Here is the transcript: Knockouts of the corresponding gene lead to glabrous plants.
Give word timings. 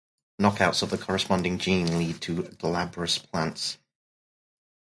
Knockouts 0.41 0.81
of 0.81 0.89
the 0.89 0.97
corresponding 0.97 1.59
gene 1.59 1.99
lead 1.99 2.19
to 2.21 2.41
glabrous 2.57 3.19
plants. 3.19 3.77